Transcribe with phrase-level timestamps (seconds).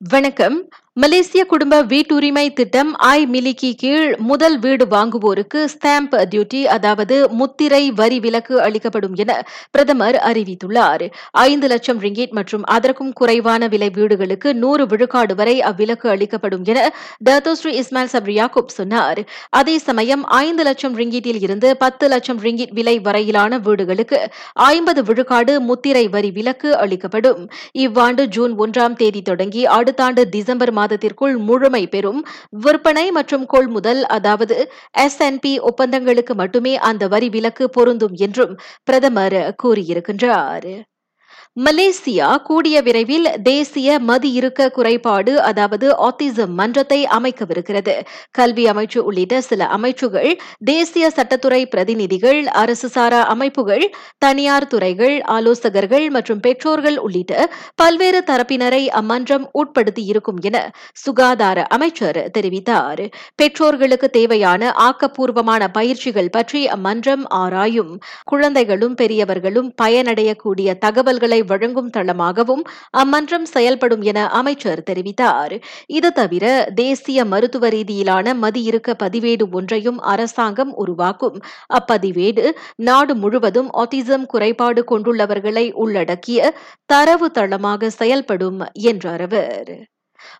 [0.00, 0.68] வணக்கம்.
[1.02, 8.18] மலேசிய குடும்ப வீட்டுரிமை திட்டம் ஐ மிலிக்கி கீழ் முதல் வீடு வாங்குவோருக்கு ஸ்டாம்ப் டியூட்டி அதாவது முத்திரை வரி
[8.24, 9.32] விலக்கு அளிக்கப்படும் என
[9.70, 11.04] பிரதமர் அறிவித்துள்ளார்.
[11.44, 16.82] ஐந்து லட்சம் ரிங்கிட் மற்றும் அதற்கும் குறைவான விலை வீடுகளுக்கு நூறு விழுக்காடு வரை அவ்விலக்கு அளிக்கப்படும் என
[17.28, 19.20] டத்தோஸ்ரீ இஸ்மாயில் சப்ரி யாக்கூப் சொன்னார்.
[19.60, 24.20] அதே சமயம் ஐந்து லட்சம் ரிங்கிட்டில் இருந்து பத்து லட்சம் ரிங்கிட் விலை வரையிலான வீடுகளுக்கு
[24.72, 27.44] ஐம்பது விழுக்காடு முத்திரை வரி விலக்கு அளிக்கப்படும்.
[27.86, 32.20] இவ்வாண்டு ஜூன் ஒன்றாம் தேதி தொடங்கி அடுத்த ஆண்டு டிசம்பர் மாதத்திற்குள் முழுமை பெறும்
[32.64, 34.56] விற்பனை மற்றும் கொள்முதல் அதாவது
[35.04, 40.70] எஸ்என்பி ஒப்பந்தங்களுக்கு மட்டுமே அந்த வரி விலக்கு பொருந்தும் என்றும் பிரதமர் கூறியிருக்கின்றார்.
[41.66, 47.94] மலேசியா கூடிய விரைவில் தேசிய மதி இருக்க குறைபாடு அதாவது ஆத்திசம் மன்றத்தை அமைக்கவிருக்கிறது.
[48.30, 50.30] கல்வி அமைச்சு உள்ளிட்ட சில அமைச்சுகள்
[50.64, 53.84] தேசிய சட்டத்துறை பிரதிநிதிகள் அரசு சாரா அமைப்புகள்
[54.18, 60.56] தனியார் துறைகள் ஆலோசகர்கள் மற்றும் பெற்றோர்கள் உள்ளிட்ட பல்வேறு தரப்பினரை அம்மன்றம் உட்படுத்தி இருக்கும் என
[60.92, 63.04] சுகாதார அமைச்சர் தெரிவித்தார்.
[63.34, 67.92] பெற்றோர்களுக்கு தேவையான ஆக்கப்பூர்வமான பயிற்சிகள் பற்றி அம்மன்றம் ஆராயும்.
[68.24, 72.64] குழந்தைகளும் பெரியவர்களும் பயனடையக்கூடிய தகவல்களை வழங்கும் தளமாகவும்
[73.02, 75.54] அம்மன்றம் செயல்படும் என அமைச்சர் தெரிவித்தார்.
[75.98, 81.38] இது தவிர தேசிய மருத்துவ ரீதியிலான மதியிருக்க பதிவேடு ஒன்றையும் அரசாங்கம் உருவாக்கும்.
[81.78, 82.46] அப்பதிவேடு
[82.88, 86.54] நாடு முழுவதும் ஆட்டிசம் குறைபாடு கொண்டுள்ளவர்களை உள்ளடக்கிய
[86.92, 88.60] தரவு தளமாக செயல்படும்
[88.90, 89.72] என்றார் அவர்.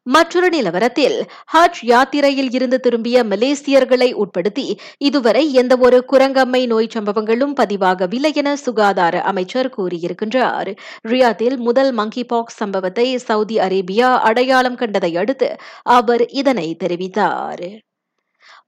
[0.03, 1.17] மற்றொரு நிலவரத்தில்
[1.55, 4.67] ஹஜ் யாத்திரையில் இருந்து திரும்பிய மலேசியர்களை உட்படுத்தி
[4.99, 10.71] இதுவரை எந்தவொரு குரங்கம்மை நோய் சம்பவங்களும் பதிவாகவில்லை என சுகாதார அமைச்சர் கூறியிருக்கின்றார்.
[11.09, 15.51] ரியாத்தில் முதல் மங்கி பாக்ஸ் சம்பவத்தை சவுதி அரேபியா அடையாளம் கண்டதை அடுத்து
[15.83, 17.88] அவர் இதனை தெரிவித்தார்.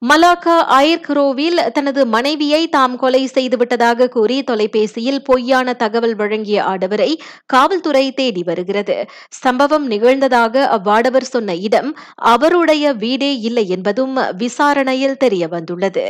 [0.03, 7.11] மலாக்கா அயர்கரோவில் தனது மனைவியை தாம் கொலை செய்துவிட்டதாக கூறி தொலைபேசியில் பொய்யான தகவல் வழங்கிய ஆடவரை
[7.47, 8.97] காவல்துறை தேடி வருகிறது.
[9.43, 11.91] சம்பவம் நிகழ்ந்ததாக அவ்வாடவர் சொன்ன இடம்
[12.33, 16.07] அவருடைய வீடே இல்லை என்பதும் விசாரணையில் தெரிய வந்துள்ளது.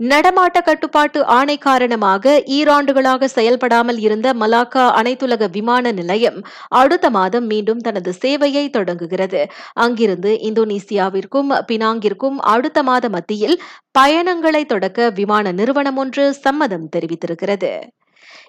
[0.00, 8.14] நடமாட்ட கட்டுப்பாட்டு ஆணை காரணமாக ஈராண்டுகளாக செயல்படாமல் இருந்த மலாக்கா அனைத்துலக விமான நிலையம் அடுத்த மாதம் மீண்டும் தனது
[8.20, 9.42] சேவையை தொடங்குகிறது.
[9.72, 17.72] அங்கிருந்து இந்தோனேசியாவிற்கும் பினாங்கிற்கும் அடுத்த மாத மத்தியில் பயணங்களை தொடக்க விமான நிறுவனம் ஒன்று சம்மதம் தெரிவித்திருக்கிறது.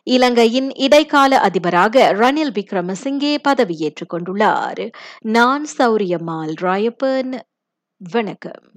[0.03, 4.90] இலங்கையின் இடைக்கால அதிபராக ரணில் விக்ரமசிங்கே பதவியேற்றுக் கொண்டுள்ளார்.
[5.22, 7.34] நான் சௌரியம்மாள் ராயப்பன்.
[7.97, 8.73] வணக்கம்.